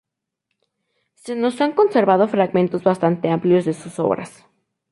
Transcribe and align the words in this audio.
Se 1.13 1.35
nos 1.35 1.61
han 1.61 1.73
conservado 1.73 2.27
fragmentos 2.27 2.83
bastante 2.83 3.29
amplios 3.29 3.65
de 3.65 3.73
sus 3.73 3.99
obras. 3.99 4.47